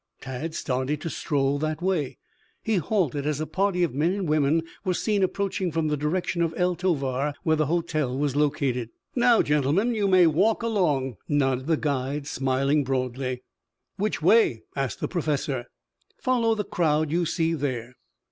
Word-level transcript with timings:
Tad 0.19 0.55
started 0.55 0.99
to 1.01 1.11
stroll 1.11 1.59
that 1.59 1.79
way. 1.79 2.17
He 2.63 2.77
halted 2.77 3.27
as 3.27 3.39
a 3.39 3.45
party 3.45 3.83
of 3.83 3.93
men 3.93 4.13
and 4.13 4.27
women 4.27 4.63
were 4.83 4.95
seen 4.95 5.21
approaching 5.21 5.71
from 5.71 5.89
the 5.89 5.95
direction 5.95 6.41
of 6.41 6.55
El 6.57 6.73
Tovar, 6.73 7.35
where 7.43 7.55
the 7.55 7.67
hotel 7.67 8.17
was 8.17 8.35
located. 8.35 8.89
"Now, 9.15 9.43
gentlemen, 9.43 9.93
you 9.93 10.07
may 10.07 10.25
walk 10.25 10.63
along," 10.63 11.17
nodded 11.27 11.67
the 11.67 11.77
guide, 11.77 12.25
smiling 12.25 12.83
broadly. 12.83 13.43
"Which 13.97 14.23
way?" 14.23 14.63
asked 14.75 15.01
the 15.01 15.07
Professor. 15.07 15.65
"Follow 16.17 16.55
the 16.55 16.63
crowd 16.63 17.11
you 17.11 17.27
see 17.27 17.53
there." 17.53 17.93